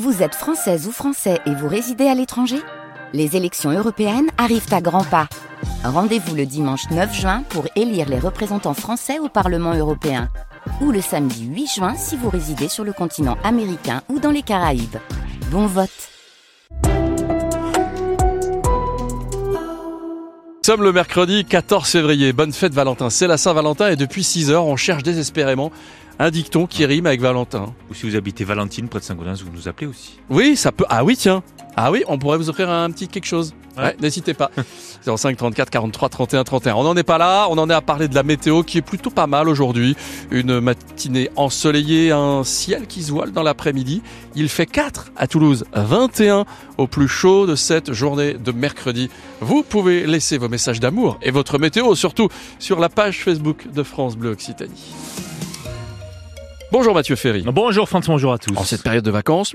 [0.00, 2.56] Vous êtes française ou français et vous résidez à l'étranger?
[3.12, 5.28] Les élections européennes arrivent à grands pas.
[5.84, 10.30] Rendez-vous le dimanche 9 juin pour élire les représentants français au Parlement européen.
[10.80, 14.40] Ou le samedi 8 juin si vous résidez sur le continent américain ou dans les
[14.40, 14.96] Caraïbes.
[15.50, 15.90] Bon vote
[20.64, 22.32] Nous sommes le mercredi 14 février.
[22.32, 23.10] Bonne fête Valentin.
[23.10, 25.70] C'est la Saint-Valentin et depuis 6 heures, on cherche désespérément
[26.22, 27.74] un dicton qui rime avec Valentin.
[27.90, 30.18] Ou si vous habitez Valentine près de Saint-Gaudens, vous nous appelez aussi.
[30.30, 30.84] Oui, ça peut.
[30.88, 31.42] Ah oui, tiens.
[31.76, 33.54] Ah oui, on pourrait vous offrir un petit quelque chose.
[33.76, 33.96] Ouais, Ouais.
[34.02, 34.50] n'hésitez pas.
[35.04, 36.74] 05 34 43 31 31.
[36.74, 38.82] On n'en est pas là, on en est à parler de la météo qui est
[38.82, 39.96] plutôt pas mal aujourd'hui.
[40.30, 44.02] Une matinée ensoleillée, un ciel qui se voile dans l'après-midi.
[44.36, 46.44] Il fait 4 à Toulouse, 21
[46.76, 49.08] au plus chaud de cette journée de mercredi.
[49.40, 53.82] Vous pouvez laisser vos messages d'amour et votre météo surtout sur la page Facebook de
[53.82, 54.92] France Bleu Occitanie.
[56.72, 57.44] Bonjour Mathieu Ferry.
[57.46, 58.56] Bonjour François, bonjour à tous.
[58.56, 59.54] En cette période de vacances,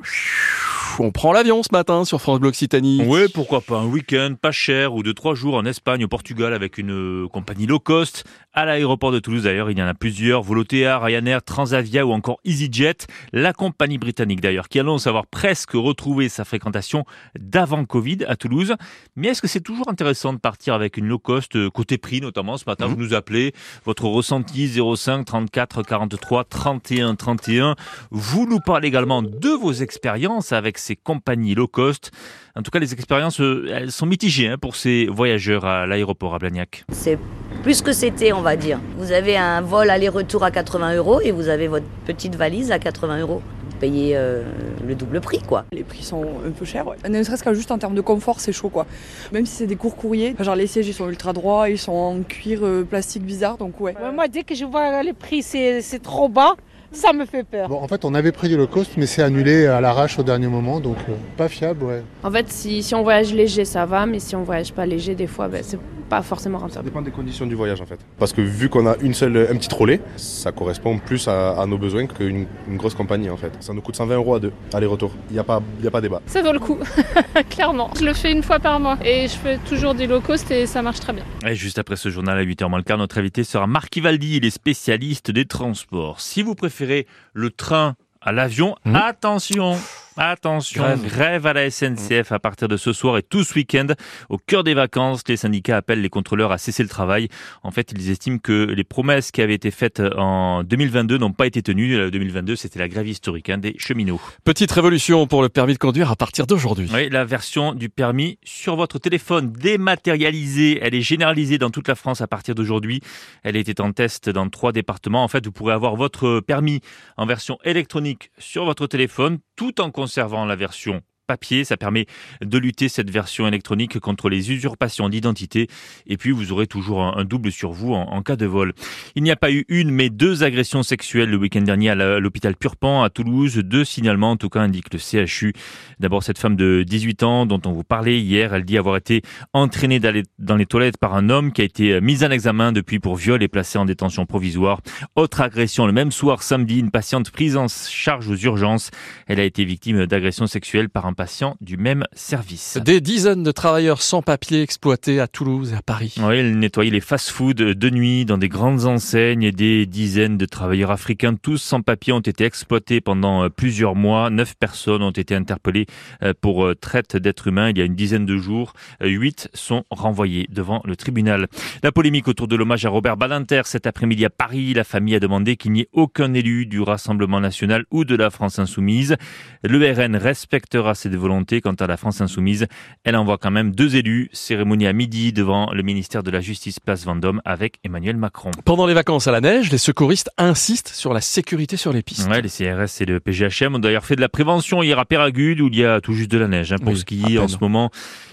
[1.00, 3.04] on prend l'avion ce matin sur France Bleu Occitanie.
[3.06, 6.54] Oui, pourquoi pas un week-end pas cher ou de trois jours en Espagne, au Portugal
[6.54, 8.24] avec une euh, compagnie low cost.
[8.54, 10.42] À l'aéroport de Toulouse d'ailleurs, il y en a plusieurs.
[10.42, 13.06] Volotea, Ryanair, Transavia ou encore EasyJet.
[13.32, 17.06] La compagnie britannique d'ailleurs qui annonce avoir presque retrouvé sa fréquentation
[17.40, 18.76] d'avant Covid à Toulouse.
[19.16, 22.22] Mais est-ce que c'est toujours intéressant de partir avec une low cost euh, côté prix
[22.22, 22.94] notamment Ce matin, Mhm.
[22.96, 23.54] vous nous appelez.
[23.86, 27.76] Votre ressenti 05 34 43 31 31.
[28.10, 32.12] Vous nous parlez également de vos expériences avec ces compagnies low cost.
[32.56, 36.34] En tout cas, les expériences, euh, elles sont mitigées hein, pour ces voyageurs à l'aéroport
[36.34, 36.86] à Blagnac.
[36.92, 37.20] C'est
[37.62, 38.80] plus que c'était, on va dire.
[38.98, 42.80] Vous avez un vol aller-retour à 80 euros et vous avez votre petite valise à
[42.80, 43.42] 80 euros.
[43.70, 44.44] Vous payez euh,
[44.88, 45.66] le double prix, quoi.
[45.72, 46.96] Les prix sont un peu chers, ouais.
[47.08, 48.88] Ne serait-ce qu'à juste en termes de confort, c'est chaud, quoi.
[49.34, 51.92] Même si c'est des courts courriers, genre les sièges, ils sont ultra droits, ils sont
[51.92, 53.94] en cuir euh, plastique bizarre, donc ouais.
[54.02, 56.56] Ouais, Moi, dès que je vois les prix, c'est trop bas,
[56.92, 57.70] ça me fait peur.
[57.70, 60.24] Bon, en fait, on avait pris du low cost, mais c'est annulé à l'arrache au
[60.24, 62.02] dernier moment, donc euh, pas fiable, ouais.
[62.24, 65.16] En fait, si, si on voyage léger, ça va, mais si on voyage pas léger,
[65.16, 65.80] des fois, ben, c'est
[66.10, 66.86] pas forcément Ça rentable.
[66.86, 68.00] dépend des conditions du voyage en fait.
[68.18, 71.66] Parce que vu qu'on a une seule, un petit trolley, ça correspond plus à, à
[71.66, 73.52] nos besoins qu'une une grosse compagnie en fait.
[73.60, 75.12] Ça nous coûte 120 euros à deux, aller-retour.
[75.30, 76.22] Il n'y a, pas- il y a pas débat.
[76.26, 76.78] Ça vaut le coup,
[77.50, 77.92] clairement.
[78.00, 80.66] Je le fais une fois par mois et je fais toujours des low cost et
[80.66, 81.24] ça marche très bien.
[81.46, 84.38] Et juste après ce journal à 8h moins le quart, notre invité sera Marc Ivaldi,
[84.38, 86.22] il est spécialiste des transports.
[86.22, 88.96] Si vous préférez le train à l'avion, Mhm.
[88.96, 89.78] attention
[90.18, 91.06] Attention, Grève.
[91.06, 91.46] grève.
[91.46, 93.86] à la SNCF à partir de ce soir et tout ce week-end.
[94.30, 97.28] Au cœur des vacances, les syndicats appellent les contrôleurs à cesser le travail.
[97.62, 101.46] En fait, ils estiment que les promesses qui avaient été faites en 2022 n'ont pas
[101.46, 101.96] été tenues.
[101.96, 104.20] Euh, 2022, c'était la grève historique hein, des cheminots.
[104.44, 106.90] Petite révolution pour le permis de conduire à partir d'aujourd'hui.
[106.92, 111.96] Oui, la version du permis sur votre téléphone dématérialisée, elle est généralisée dans toute la
[111.96, 113.02] France à partir d'aujourd'hui.
[113.44, 115.24] Elle était en test dans trois départements.
[115.24, 116.82] En fait, vous pourrez avoir votre permis
[117.18, 120.07] en version électronique sur votre téléphone tout en conservant
[120.46, 121.64] la version papier.
[121.64, 122.08] Ça permet
[122.42, 125.68] de lutter cette version électronique contre les usurpations d'identité.
[126.08, 128.74] Et puis, vous aurez toujours un, double sur vous en, en cas de vol.
[129.16, 132.56] Il n'y a pas eu une, mais deux agressions sexuelles le week-end dernier à l'hôpital
[132.56, 133.58] Purpan à Toulouse.
[133.58, 135.54] Deux signalements, en tout cas, indique le CHU.
[136.00, 139.22] D'abord, cette femme de 18 ans dont on vous parlait hier, elle dit avoir été
[139.54, 143.16] entraînée dans les toilettes par un homme qui a été mis en examen depuis pour
[143.16, 144.82] viol et placé en détention provisoire.
[145.16, 148.92] Autre agression le même soir, samedi, une patiente prise en charge aux urgences.
[149.28, 152.78] Elle a été victime d'agression sexuelle par un patient du même service.
[152.78, 156.16] Des dizaines de travailleurs sans papier exploités à Toulouse et à Paris.
[156.20, 160.46] Oui, elle nettoyait les fast-foods de nuit dans des grandes enseignes et des dizaines de
[160.46, 164.30] travailleurs africains, tous sans papier, ont été exploités pendant euh, plusieurs mois.
[164.30, 165.88] Neuf personnes ont été interpellées
[166.22, 168.74] euh, pour euh, traite d'êtres humains il y a une dizaine de jours.
[169.02, 171.48] Huit sont renvoyés devant le tribunal.
[171.82, 174.76] La polémique autour de l'hommage à Robert Badinter cet après-midi à Paris.
[174.76, 178.30] La famille a demandé qu'il n'y ait aucun élu du Rassemblement national ou de la
[178.30, 179.16] France insoumise.
[179.64, 181.62] Le RN respectera cette volonté.
[181.62, 182.68] Quant à la France insoumise,
[183.04, 184.30] elle envoie quand même deux élus.
[184.34, 188.52] Cérémonie à midi devant le ministère de la Justice, place Vendôme, avec Emmanuel Macron.
[188.66, 192.30] Pendant les vacances à la neige, les secouristes insistent sur la sécurité sur les pistes.
[192.30, 195.62] Ouais, les CRS et le PGHM ont d'ailleurs fait de la prévention hier à Péragude
[195.62, 197.48] où il y a tout juste de la neige hein, pour Oui, à skier en
[197.48, 197.90] ce moment.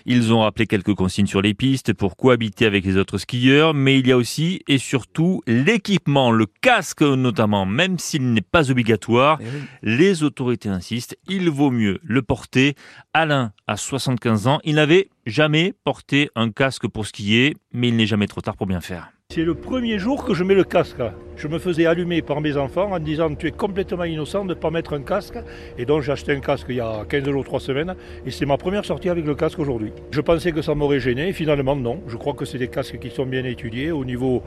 [0.07, 3.99] Ils ont rappelé quelques consignes sur les pistes pour cohabiter avec les autres skieurs, mais
[3.99, 9.39] il y a aussi et surtout l'équipement, le casque notamment, même s'il n'est pas obligatoire.
[9.41, 9.63] Eh oui.
[9.83, 12.75] Les autorités insistent, il vaut mieux le porter.
[13.13, 18.07] Alain a 75 ans, il n'avait jamais porté un casque pour skier, mais il n'est
[18.07, 19.11] jamais trop tard pour bien faire.
[19.31, 21.03] C'est le premier jour que je mets le casque.
[21.37, 24.55] Je me faisais allumer par mes enfants en disant tu es complètement innocent de ne
[24.55, 25.39] pas mettre un casque.
[25.77, 27.97] Et donc j'ai acheté un casque il y a 15 jours, 3 semaines.
[28.27, 29.93] Et c'est ma première sortie avec le casque aujourd'hui.
[30.13, 31.33] Je pensais que ça m'aurait gêné.
[31.33, 32.01] Finalement non.
[32.07, 33.91] Je crois que c'est des casques qui sont bien étudiés.
[33.91, 34.43] Au niveau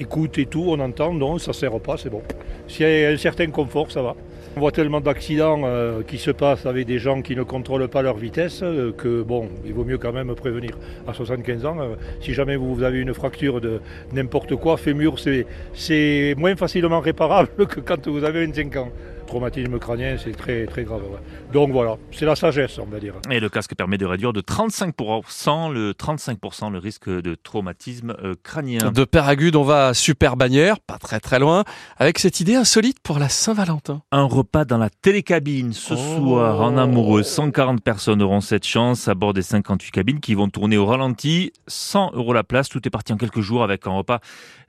[0.00, 1.12] écoute et tout, on entend.
[1.12, 2.22] Non, ça ne sert pas, c'est bon.
[2.66, 4.16] S'il y a un certain confort, ça va.
[4.54, 8.02] On voit tellement d'accidents euh, qui se passent avec des gens qui ne contrôlent pas
[8.02, 10.72] leur vitesse euh, que bon, il vaut mieux quand même prévenir.
[11.08, 13.80] À 75 ans, euh, si jamais vous avez une fracture de
[14.12, 18.90] n'importe quoi, fémur, c'est- c'est moins facilement réparable que quand vous avez 25 ans.
[19.26, 21.02] Traumatisme crânien, c'est très très grave.
[21.02, 21.18] ouais.
[21.52, 23.14] Donc voilà, c'est la sagesse, on va dire.
[23.30, 28.34] Et le casque permet de réduire de 35% le 35% le risque de traumatisme euh,
[28.42, 28.90] crânien.
[28.90, 31.64] De Péragude, on va à Super Bagnères, pas très très loin,
[31.98, 34.02] avec cette idée insolite pour la Saint-Valentin.
[34.12, 36.16] Un repas dans la télécabine ce Oh.
[36.18, 37.22] soir en amoureux.
[37.22, 41.52] 140 personnes auront cette chance à bord des 58 cabines qui vont tourner au ralenti.
[41.68, 42.68] 100 euros la place.
[42.68, 44.20] Tout est parti en quelques jours avec un repas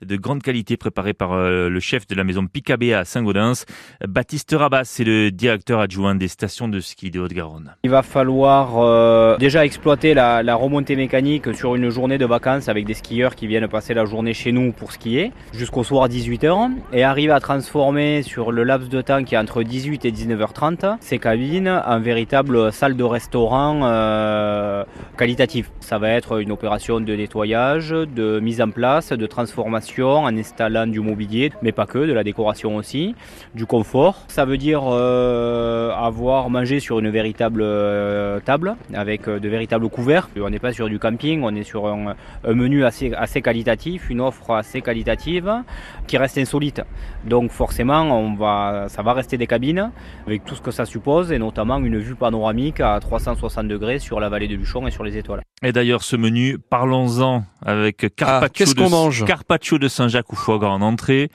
[0.02, 3.64] de grande qualité préparé par euh, le chef de la maison Picabéa à Saint-Gaudens.
[4.06, 7.74] Baptiste Rabas, c'est le directeur adjoint des stations de ski de Haute-Garonne.
[7.82, 12.68] Il va falloir euh, déjà exploiter la, la remontée mécanique sur une journée de vacances
[12.68, 16.70] avec des skieurs qui viennent passer la journée chez nous pour skier jusqu'au soir 18h
[16.92, 20.96] et arriver à transformer sur le laps de temps qui est entre 18 et 19h30
[21.00, 24.84] ces cabines en véritable salle de restaurant euh,
[25.16, 25.70] qualitative.
[25.80, 30.86] Ça va être une opération de nettoyage, de mise en place, de transformation en installant
[30.86, 33.14] du mobilier, mais pas que, de la décoration aussi,
[33.54, 34.24] du confort.
[34.34, 39.88] Ça veut dire euh, avoir mangé sur une véritable euh, table avec euh, de véritables
[39.88, 40.28] couverts.
[40.36, 44.10] On n'est pas sur du camping, on est sur un, un menu assez, assez qualitatif,
[44.10, 45.62] une offre assez qualitative
[46.08, 46.82] qui reste insolite.
[47.24, 49.92] Donc forcément, on va, ça va rester des cabines
[50.26, 54.18] avec tout ce que ça suppose et notamment une vue panoramique à 360 degrés sur
[54.18, 55.42] la vallée de Luchon et sur les étoiles.
[55.62, 59.24] Et d'ailleurs, ce menu, parlons-en avec carpaccio, Ah, qu'est-ce de, mange?
[59.26, 61.30] Carpaccio de Saint-Jacques ou foie gras en entrée.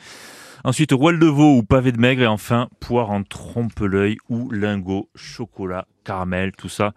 [0.63, 2.23] Ensuite, roelle de veau ou pavé de maigre.
[2.23, 6.93] Et enfin, poire en trompe-l'œil ou lingot, chocolat, caramel, tout ça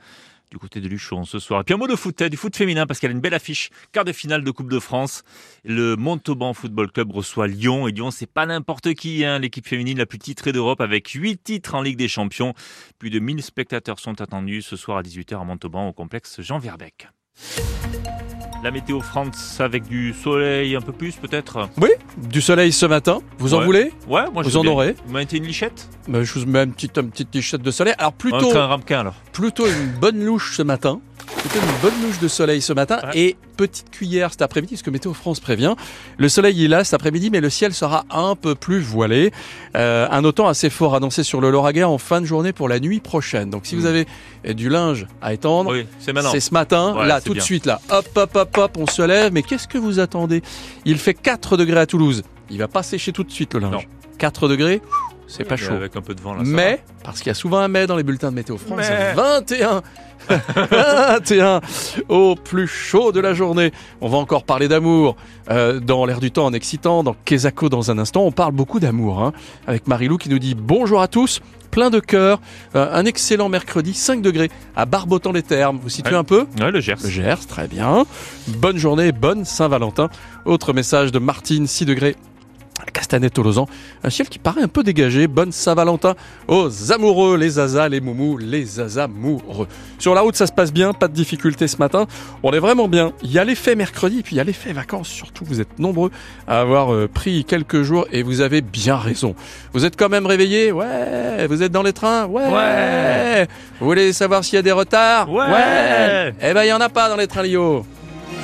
[0.53, 1.63] du côté de Luchon ce soir.
[1.63, 3.33] Et puis un mot de foot, hein, du foot féminin, parce qu'elle a une belle
[3.33, 3.71] affiche.
[3.91, 5.25] Quart de finale de Coupe de France.
[5.65, 7.89] Le Montauban Football Club reçoit Lyon.
[7.89, 11.43] Et Lyon, c'est pas n'importe qui, hein, l'équipe féminine la plus titrée d'Europe, avec 8
[11.43, 12.53] titres en Ligue des Champions.
[12.99, 16.59] Plus de 1000 spectateurs sont attendus ce soir à 18h à Montauban, au complexe Jean
[16.59, 17.09] Verbeck.
[18.63, 23.19] La météo France avec du soleil un peu plus peut-être Oui, du soleil ce matin.
[23.39, 23.65] Vous en Ouais.
[23.65, 23.93] voulez?
[24.07, 24.71] Ouais, moi je Vous en bien.
[24.71, 25.89] aurez Vous mettez une lichette?
[26.07, 27.95] Bah, Je vous mets une petite, une petite t-shirt de soleil.
[27.99, 29.15] Alors Un plutôt, train ramequin alors.
[29.33, 31.01] plutôt une bonne louche ce matin.
[31.43, 32.99] Plutôt une bonne louche de soleil ce matin.
[33.03, 33.19] Ouais.
[33.19, 35.75] Et petite cuillère cet après-midi, ce que Météo France prévient.
[36.17, 39.33] Le soleil il est là cet après-midi, mais le ciel sera un peu plus voilé.
[39.77, 42.79] Euh, un autant assez fort annoncé sur le Lauragais en fin de journée pour la
[42.79, 43.51] nuit prochaine.
[43.51, 43.87] Donc si vous Mm.
[43.87, 47.81] avez du linge à étendre, Oui, c'est ce matin, Ouais, là, tout de suite, là.
[47.91, 49.33] Hop, hop, hop, hop, on se lève.
[49.33, 50.43] Mais qu'est-ce que vous attendez?
[50.85, 52.23] Il fait 4 degrés à Toulouse.
[52.51, 53.73] Il va pas sécher tout de suite le linge.
[53.73, 53.81] Non.
[54.19, 54.81] 4 degrés,
[55.27, 55.73] c'est pas chaud.
[55.75, 56.43] Avec un peu de vent là.
[56.45, 59.15] Mais, parce qu'il y a souvent un mais dans les bulletins de Météo France, Mais.
[59.15, 59.83] 21
[60.29, 61.61] 21
[62.09, 63.73] au plus chaud de la journée.
[64.01, 65.17] On va encore parler d'amour
[65.51, 68.23] euh, dans l'air du temps en excitant, dans Kesako dans un instant.
[68.23, 69.33] On parle beaucoup d'amour hein,
[69.67, 71.41] avec Marilou qui nous dit bonjour à tous.
[71.71, 72.39] Plein de cœur,
[72.77, 75.79] Euh, un excellent mercredi, 5 degrés à Barbotan les Thermes.
[75.83, 76.19] Vous situez Ouais.
[76.19, 76.47] un peu.
[76.61, 76.97] Ouais, le Gers.
[77.03, 78.05] le Gers, très bien.
[78.49, 80.11] Bonne journée, bonne Saint-Valentin.
[80.45, 82.15] Autre message de Martine, 6 degrés.
[83.13, 83.67] Castanet-Tolosan,
[84.03, 85.27] un ciel qui paraît un peu dégagé.
[85.27, 86.15] Bonne Saint-Valentin
[86.49, 89.69] aux amoureux, les zazas, les moumous, les amoureux.
[89.99, 92.07] Sur la route, ça se passe bien, pas de difficulté ce matin.
[92.43, 93.13] On est vraiment bien.
[93.23, 95.09] Il y a l'effet mercredi, et puis il y a l'effet vacances.
[95.09, 96.11] Surtout, vous êtes nombreux
[96.49, 99.35] à avoir euh, pris quelques jours et vous avez bien raison.
[99.73, 100.73] Vous êtes quand même réveillés?
[100.73, 101.47] Ouais.
[101.47, 102.27] Vous êtes dans les trains?
[102.27, 102.47] Ouais.
[102.47, 103.47] Ouais.
[103.79, 105.31] Vous voulez savoir s'il y a des retards?
[105.31, 106.33] Ouais.
[106.41, 107.85] Eh ben, il y en a pas dans les trains Lio.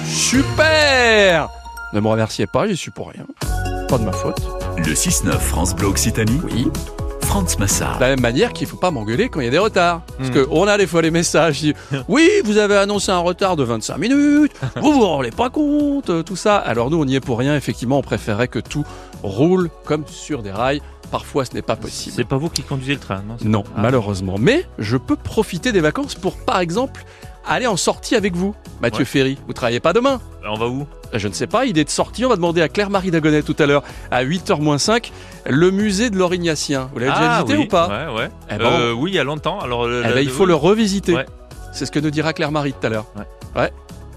[0.05, 1.49] Super
[1.93, 3.25] Ne me remerciez pas, j'y suis pour rien.
[3.89, 4.58] Pas de ma faute.
[4.79, 6.69] Le 6-9 France Bleu Occitanie, Oui.
[7.23, 7.97] France Massard.
[7.99, 10.01] De la même manière qu'il faut pas m'engueuler quand il y a des retards.
[10.17, 10.33] Parce Hmm.
[10.33, 13.57] que on a des fois les messages qui disent, Oui, vous avez annoncé un retard
[13.57, 16.57] de 25 minutes, vous vous rendez pas compte, euh, tout ça.
[16.57, 17.55] Alors nous, on n'y est pour rien.
[17.57, 18.85] Effectivement, on préférait que tout
[19.23, 20.81] roule comme sur des rails.
[21.11, 22.15] Parfois, ce n'est pas possible.
[22.17, 23.81] C'est pas vous qui conduisez le train, non Non, Ah.
[23.83, 24.37] malheureusement.
[24.39, 27.05] Mais je peux profiter des vacances pour, par exemple,
[27.47, 28.55] aller en sortie avec vous.
[28.81, 29.05] Mathieu Ouais.
[29.05, 30.21] Ferry, vous travaillez pas demain?
[30.49, 30.87] On va où?
[31.13, 33.67] Je ne sais pas, idée de sortie, on va demander à Claire-Marie Dagonet tout à
[33.67, 35.11] l'heure, à 8h-5,
[35.47, 36.91] le musée de l'Orignacien.
[36.93, 37.65] Vous l'avez déjà Ah, visité oui.
[37.65, 37.89] ou pas?
[38.11, 38.29] Ouais, ouais.
[38.51, 39.59] Eh ben, Euh, oui, il y a longtemps.
[39.61, 40.49] Alors, le- Eh ben, il faut oui.
[40.51, 41.15] le revisiter.
[41.15, 41.27] Ouais.
[41.73, 43.07] C'est ce que nous dira Claire-Marie tout à l'heure.
[43.57, 43.73] Ouais.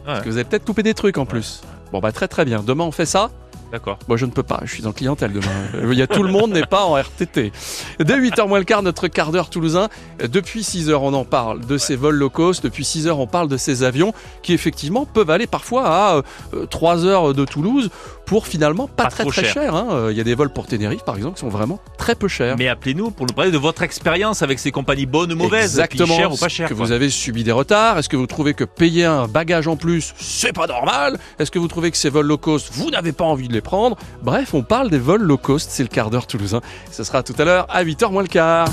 [0.06, 1.62] Parce que vous avez peut-être coupé des trucs en plus.
[1.92, 2.64] Bon bah très très bien.
[2.66, 3.30] Demain on fait ça
[3.72, 3.98] D'accord.
[4.08, 5.90] Moi je ne peux pas, je suis en clientèle demain.
[5.92, 7.52] Il y a tout le monde n'est pas en RTT.
[8.00, 9.88] Dès 8h moins le quart, notre quart d'heure toulousain.
[10.22, 12.64] Depuis 6h on en parle de ces vols low cost.
[12.64, 14.14] Depuis 6h on parle de ces avions
[14.44, 16.22] qui effectivement peuvent aller parfois à
[16.54, 17.90] euh, 3 heures de Toulouse
[18.26, 19.54] pour finalement pas, Pas très très cher.
[19.54, 19.76] cher.
[19.76, 19.88] hein.
[19.92, 22.28] Euh, Il y a des vols pour Tenerife par exemple qui sont vraiment très peu
[22.28, 22.58] chers.
[22.58, 25.64] Mais appelez-nous pour nous parler de votre expérience avec ces compagnies bonnes ou mauvaises.
[25.80, 26.16] Exactement.
[26.16, 26.70] Chères ou pas Est-ce chères.
[26.70, 26.86] Que quoi.
[26.86, 27.98] vous avez subi des retards?
[27.98, 31.18] Est-ce que vous trouvez que payer un bagage en plus, c'est pas normal?
[31.40, 33.61] Est-ce que vous trouvez que ces vols low cost, vous n'avez pas envie de les
[33.62, 33.98] les prendre.
[34.24, 36.62] Bref, on parle des vols low cost, c'est le quart d'heure toulousain.
[36.92, 38.68] Ce sera tout à l'heure à 8h moins le quart.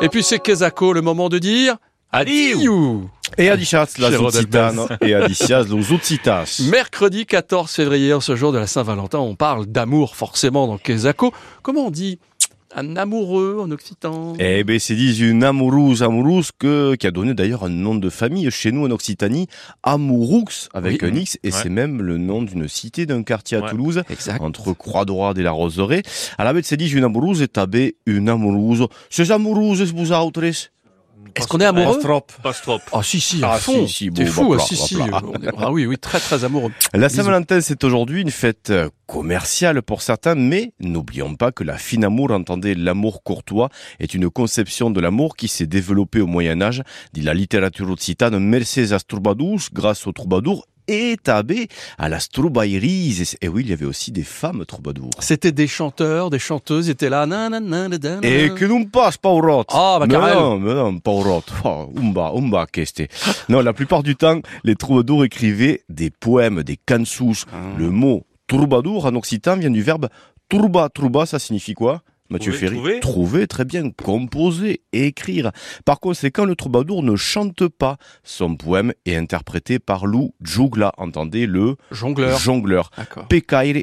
[0.00, 1.76] Et puis c'est Kezako, le moment de dire
[2.12, 3.02] adieu
[3.38, 3.82] Et adicias
[4.18, 4.98] occitano Benz.
[5.00, 6.62] et adicias occitas.
[6.70, 11.32] Mercredi 14 février, en ce jour de la Saint-Valentin, on parle d'amour forcément dans Kezako.
[11.62, 12.18] Comment on dit
[12.74, 17.34] un amoureux en occitan Eh ben, c'est dit une amoureuse, amoureuse que, qui a donné
[17.34, 19.46] d'ailleurs un nom de famille chez nous en Occitanie,
[19.82, 21.08] Amouroux avec Oui.
[21.10, 21.52] un X, et Ouais.
[21.62, 24.40] c'est même le nom d'une cité, d'un quartier à Ouais, Toulouse, exact.
[24.40, 26.02] entre Croix-Droite et la Roseraie.
[26.38, 28.86] À la bête, c'est dit une amoureuse et tabé une amoureuse.
[29.10, 30.40] Ces amoureuses, vous autres?
[31.36, 32.26] Est-ce qu'on est amoureux Pas trop.
[32.42, 32.78] Pas trop.
[32.92, 33.86] Ah si si, à Ah, fond.
[33.86, 34.96] si, si, T'es bon, fou, bah, ah, si bah, si.
[35.58, 36.72] Ah oui oui, très très amoureux.
[36.94, 37.08] La.
[37.08, 42.04] Saint-Valentin, c'est aujourd'hui une fête euh, commerciale pour certains, mais n'oublions pas que la fine
[42.04, 43.68] amour, entendez l'amour courtois,
[43.98, 46.82] est une conception de l'amour qui s'est développée au Moyen-Âge,
[47.12, 51.68] dit la littérature occitane, Mercedes Troubadours, grâce aux troubadours, et tabé
[51.98, 53.36] à la Stroubaïrise.
[53.40, 55.10] Et oui, il y avait aussi des femmes troubadours.
[55.20, 57.26] C'était des chanteurs, des chanteuses, ils étaient là.
[58.22, 59.64] Et que nous passe, Paurot.
[59.68, 61.44] Ah, bah, mais non, mais non, Paurot.
[61.64, 63.04] Oh, umba, umba, qu'est-ce
[63.48, 67.44] Non, la plupart du temps, les troubadours écrivaient des poèmes, des cansus.
[67.52, 67.56] Ah.
[67.78, 70.08] Le mot troubadour en occitan vient du verbe
[70.48, 70.88] trouba.
[70.88, 72.02] Trouba, ça signifie quoi?
[72.30, 73.46] Mathieu Trouver, Ferry, trouver.
[73.48, 75.50] très bien, composer, écrire.
[75.84, 77.96] Par conséquent, le troubadour ne chante pas.
[78.22, 82.38] Son poème est interprété par Lou Jugla, entendez le Jongleur.
[82.38, 82.90] jongleur.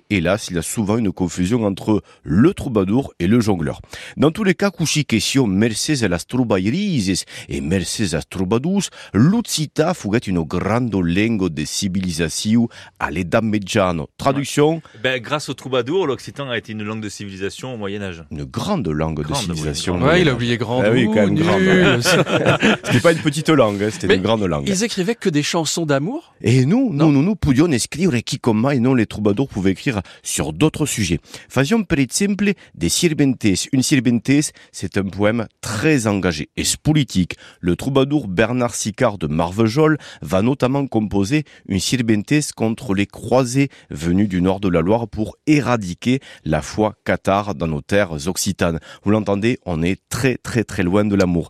[0.10, 3.82] Hélas, il y a souvent une confusion entre le troubadour et le jongleur.
[4.16, 9.94] Dans tous les cas, cushi question merces a las troubairises et merces a troubadus, l'uccita
[9.94, 13.10] fugat une grande lingua de civilisation à
[13.42, 14.08] mediano.
[14.18, 18.24] Traduction, Ben, grâce au troubadour, l'occitan a été une langue de civilisation au Moyen-Âge.
[18.38, 19.98] Une grande langue de Grande, civilisation.
[19.98, 20.82] oui, Ouais, il a oublié grand.
[20.84, 21.62] Ah oui, quand même grande.
[22.84, 24.68] C'était pas une petite langue, hein, c'était une grande langue.
[24.68, 26.34] Ils écrivaient que des chansons d'amour?
[26.42, 30.02] Et nous, nous, nous, nous pouvions écrire qui comme et non les troubadours pouvaient écrire
[30.24, 31.20] sur d'autres sujets.
[31.50, 33.46] Faisions per exemple des sirventes.
[33.72, 37.36] Une sirventes, c'est un poème très engagé et politique.
[37.60, 44.30] Le troubadour Bernard Sicard de Marvejol va notamment composer une sirventes contre les croisés venus
[44.30, 48.80] du nord de la Loire pour éradiquer la foi cathare dans nos terres occitanes.
[49.04, 51.50] Vous l'entendez, on est très très très loin de l'amour.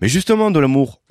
[0.00, 1.00] Mais justement de l'amour,